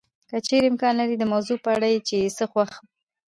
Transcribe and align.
که 0.29 0.37
چېرې 0.47 0.67
امکان 0.71 0.93
لري 0.99 1.15
د 1.17 1.23
موضوع 1.33 1.57
په 1.65 1.69
اړه 1.75 1.87
یې 1.93 1.99
چې 2.09 2.17
څه 2.37 2.43
خوښ 2.51 2.71